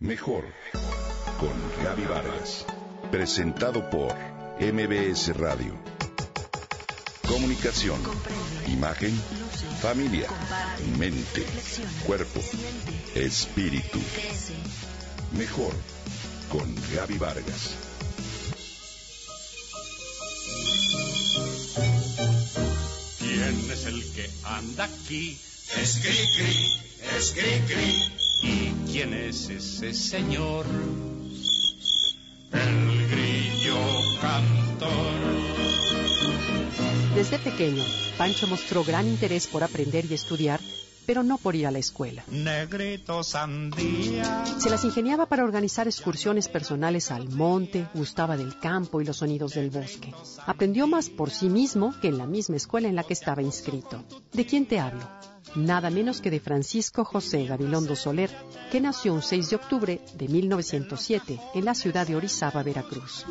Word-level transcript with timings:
Mejor 0.00 0.46
con 1.38 1.52
Gaby 1.84 2.06
Vargas. 2.06 2.64
Presentado 3.10 3.90
por 3.90 4.16
MBS 4.58 5.36
Radio. 5.36 5.78
Comunicación, 7.28 8.00
imagen, 8.68 9.14
familia, 9.82 10.26
mente, 10.98 11.44
cuerpo, 12.06 12.40
espíritu. 13.14 14.00
Mejor 15.36 15.74
con 16.50 16.74
Gaby 16.94 17.18
Vargas. 17.18 17.74
¿Quién 23.18 23.70
es 23.70 23.84
el 23.84 24.12
que 24.14 24.30
anda 24.44 24.84
aquí? 24.84 25.38
Es 25.78 25.98
Cricri, 25.98 26.80
es 27.18 27.32
Cricri. 27.32 28.19
¿Y 29.00 29.02
quién 29.02 29.14
es 29.14 29.48
ese 29.48 29.94
señor? 29.94 30.66
El 32.52 33.08
grillo 33.08 33.76
cantor. 34.20 35.14
Desde 37.14 37.38
pequeño, 37.38 37.82
Pancho 38.18 38.46
mostró 38.46 38.84
gran 38.84 39.08
interés 39.08 39.46
por 39.46 39.64
aprender 39.64 40.04
y 40.04 40.12
estudiar, 40.12 40.60
pero 41.06 41.22
no 41.22 41.38
por 41.38 41.56
ir 41.56 41.66
a 41.66 41.70
la 41.70 41.78
escuela. 41.78 42.24
Negrito 42.30 43.22
sandía. 43.22 44.44
Se 44.58 44.70
las 44.70 44.84
ingeniaba 44.84 45.26
para 45.26 45.44
organizar 45.44 45.86
excursiones 45.86 46.48
personales 46.48 47.10
al 47.10 47.28
monte, 47.28 47.86
gustaba 47.94 48.36
del 48.36 48.58
campo 48.58 49.00
y 49.00 49.04
los 49.04 49.18
sonidos 49.18 49.54
del 49.54 49.70
bosque. 49.70 50.12
Aprendió 50.46 50.86
más 50.86 51.08
por 51.10 51.30
sí 51.30 51.48
mismo 51.48 51.94
que 52.00 52.08
en 52.08 52.18
la 52.18 52.26
misma 52.26 52.56
escuela 52.56 52.88
en 52.88 52.96
la 52.96 53.04
que 53.04 53.14
estaba 53.14 53.42
inscrito. 53.42 54.04
¿De 54.32 54.46
quién 54.46 54.66
te 54.66 54.78
hablo? 54.78 55.08
Nada 55.56 55.90
menos 55.90 56.20
que 56.20 56.30
de 56.30 56.38
Francisco 56.38 57.04
José 57.04 57.44
Gabilondo 57.44 57.96
Soler, 57.96 58.30
que 58.70 58.80
nació 58.80 59.14
un 59.14 59.22
6 59.22 59.50
de 59.50 59.56
octubre 59.56 60.00
de 60.14 60.28
1907 60.28 61.40
en 61.54 61.64
la 61.64 61.74
ciudad 61.74 62.06
de 62.06 62.14
Orizaba, 62.14 62.62
Veracruz. 62.62 63.26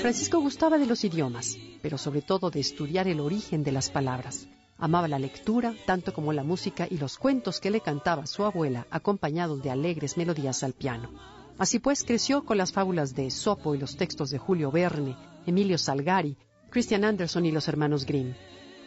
Francisco 0.00 0.40
gustaba 0.40 0.78
de 0.78 0.86
los 0.86 1.04
idiomas, 1.04 1.56
pero 1.80 1.96
sobre 1.98 2.22
todo 2.22 2.50
de 2.50 2.58
estudiar 2.58 3.06
el 3.06 3.20
origen 3.20 3.62
de 3.62 3.70
las 3.70 3.90
palabras. 3.90 4.48
Amaba 4.82 5.06
la 5.06 5.20
lectura, 5.20 5.76
tanto 5.86 6.12
como 6.12 6.32
la 6.32 6.42
música 6.42 6.88
y 6.90 6.98
los 6.98 7.16
cuentos 7.16 7.60
que 7.60 7.70
le 7.70 7.82
cantaba 7.82 8.26
su 8.26 8.42
abuela, 8.42 8.88
acompañados 8.90 9.62
de 9.62 9.70
alegres 9.70 10.16
melodías 10.16 10.64
al 10.64 10.72
piano. 10.72 11.08
Así 11.56 11.78
pues, 11.78 12.02
creció 12.02 12.44
con 12.44 12.58
las 12.58 12.72
fábulas 12.72 13.14
de 13.14 13.30
Sopo 13.30 13.76
y 13.76 13.78
los 13.78 13.96
textos 13.96 14.30
de 14.30 14.38
Julio 14.38 14.72
Verne, 14.72 15.16
Emilio 15.46 15.78
Salgari, 15.78 16.36
Christian 16.68 17.04
Anderson 17.04 17.46
y 17.46 17.52
los 17.52 17.68
hermanos 17.68 18.04
Grimm. 18.04 18.34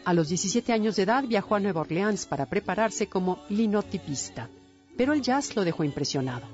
A 0.03 0.13
los 0.13 0.27
17 0.27 0.73
años 0.73 0.97
de 0.97 1.03
edad 1.03 1.23
viajó 1.23 1.55
a 1.55 1.61
Nueva 1.61 1.79
Orleans 1.79 2.25
para 2.25 2.47
prepararse 2.47 3.07
como 3.07 3.39
linotipista, 3.47 4.49
pero 4.97 5.13
el 5.13 5.21
jazz 5.21 5.55
lo 5.55 5.63
dejó 5.63 5.85
impresionado. 5.85 6.45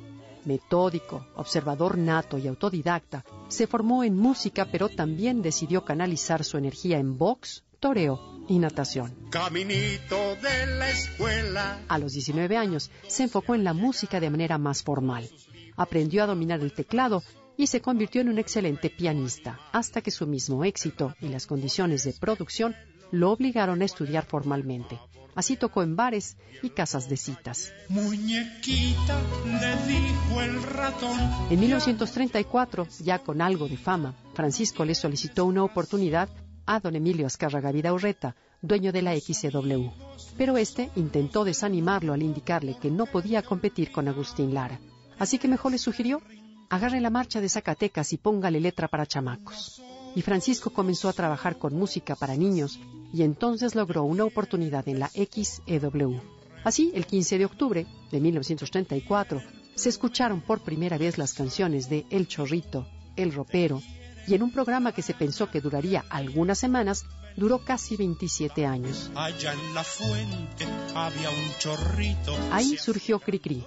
Metódico, 0.45 1.25
observador 1.35 1.97
nato 1.97 2.37
y 2.37 2.47
autodidacta, 2.47 3.25
se 3.47 3.65
formó 3.65 4.03
en 4.03 4.15
música, 4.15 4.67
pero 4.71 4.87
también 4.87 5.41
decidió 5.41 5.83
canalizar 5.83 6.43
su 6.43 6.59
energía 6.59 6.99
en 6.99 7.17
box, 7.17 7.63
toreo 7.79 8.40
y 8.51 8.59
natación. 8.59 9.15
Caminito 9.29 10.35
de 10.35 10.75
la 10.77 10.89
escuela. 10.89 11.79
A 11.87 11.97
los 11.97 12.11
19 12.11 12.57
años 12.57 12.91
se 13.07 13.23
enfocó 13.23 13.55
en 13.55 13.63
la 13.63 13.73
música 13.73 14.19
de 14.19 14.29
manera 14.29 14.57
más 14.57 14.83
formal. 14.83 15.29
Aprendió 15.77 16.21
a 16.21 16.27
dominar 16.27 16.59
el 16.59 16.73
teclado 16.73 17.23
y 17.55 17.67
se 17.67 17.79
convirtió 17.79 18.19
en 18.19 18.27
un 18.27 18.39
excelente 18.39 18.89
pianista, 18.89 19.57
hasta 19.71 20.01
que 20.01 20.11
su 20.11 20.27
mismo 20.27 20.65
éxito 20.65 21.15
y 21.21 21.29
las 21.29 21.47
condiciones 21.47 22.03
de 22.03 22.11
producción 22.11 22.75
lo 23.11 23.31
obligaron 23.31 23.81
a 23.81 23.85
estudiar 23.85 24.25
formalmente. 24.25 24.99
Así 25.33 25.55
tocó 25.55 25.81
en 25.81 25.95
bares 25.95 26.35
y 26.61 26.71
casas 26.71 27.07
de 27.07 27.15
citas. 27.15 27.71
Muñequita, 27.87 29.17
le 29.45 29.93
dijo 29.93 30.41
el 30.41 30.61
ratón. 30.61 31.17
En 31.49 31.57
1934, 31.57 32.85
ya 32.99 33.19
con 33.19 33.41
algo 33.41 33.69
de 33.69 33.77
fama, 33.77 34.13
Francisco 34.33 34.83
le 34.83 34.93
solicitó 34.93 35.45
una 35.45 35.63
oportunidad 35.63 36.27
a 36.65 36.79
don 36.79 36.95
Emilio 36.95 37.25
Azcárraga 37.25 37.71
Vidaurreta, 37.71 38.35
dueño 38.61 38.91
de 38.91 39.01
la 39.01 39.15
XCW. 39.15 39.89
Pero 40.37 40.57
este 40.57 40.89
intentó 40.95 41.43
desanimarlo 41.43 42.13
al 42.13 42.23
indicarle 42.23 42.77
que 42.79 42.91
no 42.91 43.05
podía 43.05 43.41
competir 43.41 43.91
con 43.91 44.07
Agustín 44.07 44.53
Lara. 44.53 44.79
Así 45.19 45.37
que 45.37 45.47
mejor 45.47 45.71
le 45.71 45.77
sugirió, 45.77 46.21
agarre 46.69 47.01
la 47.01 47.09
marcha 47.09 47.41
de 47.41 47.49
Zacatecas 47.49 48.13
y 48.13 48.17
póngale 48.17 48.59
letra 48.59 48.87
para 48.87 49.05
chamacos. 49.05 49.81
Y 50.15 50.21
Francisco 50.21 50.71
comenzó 50.71 51.09
a 51.09 51.13
trabajar 51.13 51.57
con 51.57 51.75
música 51.75 52.15
para 52.15 52.35
niños 52.35 52.79
y 53.13 53.23
entonces 53.23 53.75
logró 53.75 54.03
una 54.03 54.25
oportunidad 54.25 54.87
en 54.87 54.99
la 54.99 55.09
XEW. 55.09 56.21
Así, 56.63 56.91
el 56.93 57.05
15 57.05 57.37
de 57.39 57.45
octubre 57.45 57.87
de 58.11 58.19
1934, 58.19 59.41
se 59.75 59.89
escucharon 59.89 60.41
por 60.41 60.61
primera 60.61 60.97
vez 60.97 61.17
las 61.17 61.33
canciones 61.33 61.89
de 61.89 62.05
El 62.09 62.27
Chorrito, 62.27 62.87
El 63.15 63.33
Ropero, 63.33 63.81
y 64.27 64.35
en 64.35 64.43
un 64.43 64.51
programa 64.51 64.91
que 64.91 65.01
se 65.01 65.13
pensó 65.13 65.49
que 65.49 65.61
duraría 65.61 66.05
algunas 66.09 66.59
semanas, 66.59 67.05
duró 67.35 67.59
casi 67.59 67.95
27 67.95 68.65
años. 68.65 69.11
Allá 69.15 69.53
en 69.53 69.73
la 69.73 69.83
fuente 69.83 70.65
había 70.95 71.29
un 71.29 71.57
chorrito. 71.59 72.35
Ahí 72.51 72.77
surgió 72.77 73.19
Cricri, 73.19 73.65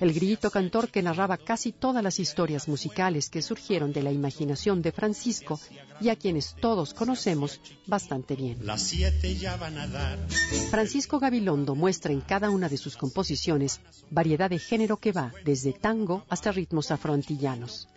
el 0.00 0.12
grillito 0.12 0.50
cantor 0.50 0.90
que 0.90 1.02
narraba 1.02 1.36
casi 1.38 1.72
todas 1.72 2.02
las 2.02 2.18
historias 2.18 2.68
musicales 2.68 3.30
que 3.30 3.42
surgieron 3.42 3.92
de 3.92 4.02
la 4.02 4.12
imaginación 4.12 4.82
de 4.82 4.92
Francisco 4.92 5.58
y 6.00 6.10
a 6.10 6.16
quienes 6.16 6.54
todos 6.60 6.92
conocemos 6.92 7.60
bastante 7.86 8.36
bien. 8.36 8.58
Las 8.66 8.82
siete 8.82 9.34
ya 9.36 9.56
van 9.56 9.78
a 9.78 9.86
dar. 9.86 10.18
Francisco 10.70 11.18
Gabilondo 11.18 11.74
muestra 11.74 12.12
en 12.12 12.20
cada 12.20 12.50
una 12.50 12.68
de 12.68 12.76
sus 12.76 12.96
composiciones 12.96 13.80
variedad 14.10 14.50
de 14.50 14.58
género 14.58 14.98
que 14.98 15.12
va 15.12 15.32
desde 15.44 15.72
tango 15.72 16.24
hasta 16.28 16.52
ritmos 16.52 16.90
afroantillanos. 16.90 17.88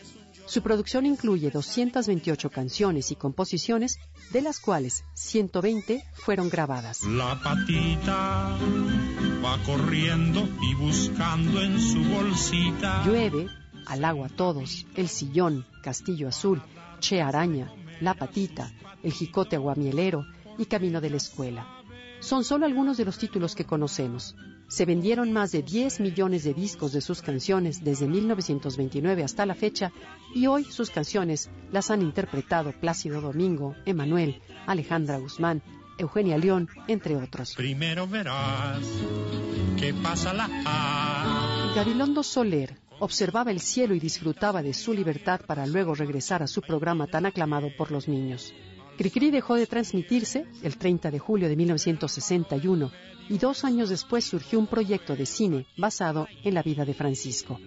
Su 0.50 0.64
producción 0.64 1.06
incluye 1.06 1.52
228 1.52 2.50
canciones 2.50 3.12
y 3.12 3.16
composiciones, 3.16 4.00
de 4.32 4.42
las 4.42 4.60
cuales 4.60 5.04
120 5.14 6.04
fueron 6.14 6.50
grabadas. 6.50 7.04
La 7.04 7.40
patita 7.40 8.58
va 9.46 9.64
corriendo 9.64 10.50
y 10.64 10.74
buscando 10.74 11.62
en 11.62 11.80
su 11.80 12.04
bolsita. 12.04 13.04
Llueve, 13.06 13.46
Al 13.86 14.04
agua 14.04 14.28
todos, 14.28 14.88
El 14.96 15.08
sillón, 15.08 15.68
Castillo 15.84 16.30
Azul, 16.30 16.64
Che 17.00 17.22
Araña, 17.22 17.72
La 18.02 18.16
Patita, 18.16 18.72
El 19.04 19.14
Jicote 19.14 19.56
Aguamielero 19.56 20.26
y 20.58 20.66
Camino 20.66 21.00
de 21.00 21.12
la 21.12 21.18
Escuela. 21.18 21.68
Son 22.20 22.44
solo 22.44 22.66
algunos 22.66 22.98
de 22.98 23.06
los 23.06 23.18
títulos 23.18 23.56
que 23.56 23.66
conocemos. 23.66 24.36
Se 24.68 24.86
vendieron 24.86 25.34
más 25.34 25.52
de 25.52 25.64
10 25.64 26.00
millones 26.00 26.44
de 26.44 26.54
discos 26.54 26.92
de 26.92 27.02
sus 27.02 27.22
canciones 27.22 27.84
desde 27.84 28.08
1929 28.08 29.24
hasta 29.24 29.46
la 29.46 29.56
fecha 29.56 29.92
y 30.36 30.46
hoy 30.48 30.64
sus 30.64 30.92
canciones 30.92 31.50
las 31.72 31.90
han 31.90 32.02
interpretado 32.02 32.72
Plácido 32.74 33.20
Domingo, 33.20 33.76
Emanuel, 33.86 34.42
Alejandra 34.68 35.18
Guzmán, 35.18 35.64
Eugenia 35.98 36.38
León, 36.38 36.70
entre 36.88 37.16
otros. 37.16 37.56
Primero 37.56 38.08
verás 38.08 38.86
qué 39.78 39.94
pasa 39.94 40.34
la 40.34 40.48
Gabilondo 41.76 42.22
Soler 42.22 42.78
observaba 43.00 43.52
el 43.52 43.60
cielo 43.60 43.96
y 43.96 44.00
disfrutaba 44.00 44.62
de 44.62 44.74
su 44.74 44.94
libertad 44.94 45.42
para 45.46 45.66
luego 45.66 45.96
regresar 45.96 46.44
a 46.44 46.48
su 46.48 46.62
programa 46.62 47.08
tan 47.08 47.26
aclamado 47.26 47.70
por 47.78 47.92
los 47.92 48.08
niños. 48.08 48.54
Cricri 49.00 49.32
dejó 49.32 49.56
de 49.56 49.66
transmitirse 49.66 50.46
el 50.62 50.78
30 50.78 51.10
de 51.10 51.20
julio 51.20 51.48
de 51.48 51.56
1961 51.56 52.92
y 53.30 53.38
dos 53.38 53.64
años 53.64 53.88
después 53.88 54.26
surgió 54.26 54.60
un 54.60 54.68
proyecto 54.68 55.16
de 55.16 55.26
cine 55.26 55.68
basado 55.78 56.28
en 56.44 56.54
la 56.54 56.64
vida 56.64 56.84
de 56.84 56.94
Francisco. 56.94 57.58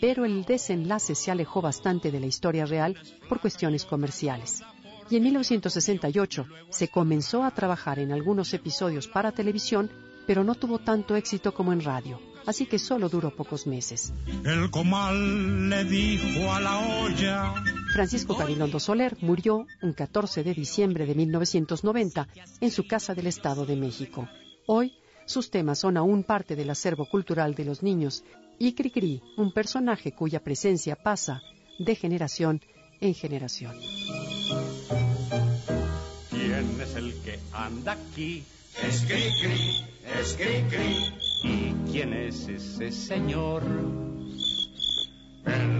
Pero 0.00 0.24
el 0.24 0.44
desenlace 0.44 1.14
se 1.14 1.30
alejó 1.30 1.62
bastante 1.62 2.10
de 2.10 2.18
la 2.18 2.26
historia 2.26 2.66
real 2.66 2.98
por 3.28 3.38
cuestiones 3.40 3.84
comerciales. 3.84 4.64
Y 5.08 5.14
en 5.14 5.22
1968 5.22 6.46
se 6.70 6.88
comenzó 6.88 7.44
a 7.44 7.52
trabajar 7.52 8.00
en 8.00 8.10
algunos 8.10 8.52
episodios 8.52 9.06
para 9.06 9.30
televisión, 9.30 9.92
pero 10.26 10.42
no 10.42 10.56
tuvo 10.56 10.80
tanto 10.80 11.14
éxito 11.14 11.54
como 11.54 11.72
en 11.72 11.84
radio, 11.84 12.20
así 12.46 12.66
que 12.66 12.80
solo 12.80 13.08
duró 13.08 13.30
pocos 13.30 13.64
meses. 13.64 14.12
El 14.42 14.72
comal 14.72 15.70
le 15.70 15.84
dijo 15.84 16.52
a 16.52 16.58
la 16.58 16.78
olla. 17.04 17.79
Francisco 17.92 18.36
Gabilondo 18.36 18.78
Soler 18.78 19.16
murió 19.20 19.66
un 19.82 19.92
14 19.92 20.44
de 20.44 20.54
diciembre 20.54 21.06
de 21.06 21.14
1990 21.14 22.28
en 22.60 22.70
su 22.70 22.86
casa 22.86 23.14
del 23.14 23.26
Estado 23.26 23.66
de 23.66 23.76
México. 23.76 24.28
Hoy, 24.66 24.94
sus 25.26 25.50
temas 25.50 25.80
son 25.80 25.96
aún 25.96 26.22
parte 26.22 26.54
del 26.54 26.70
acervo 26.70 27.06
cultural 27.06 27.54
de 27.54 27.64
los 27.64 27.82
niños 27.82 28.24
y 28.58 28.74
Cricri, 28.74 29.22
un 29.36 29.52
personaje 29.52 30.12
cuya 30.12 30.40
presencia 30.40 30.94
pasa 30.94 31.42
de 31.78 31.94
generación 31.96 32.60
en 33.00 33.14
generación. 33.14 33.76
¿Quién 36.30 36.80
es 36.80 36.94
el 36.94 37.14
que 37.22 37.38
anda 37.52 37.92
aquí? 37.92 38.44
Es 38.86 39.00
Cricri, 39.02 39.84
es 40.20 40.36
Cricri. 40.36 41.14
¿Y 41.42 41.90
quién 41.90 42.12
es 42.12 42.48
ese 42.48 42.92
señor? 42.92 43.62
El 45.46 45.79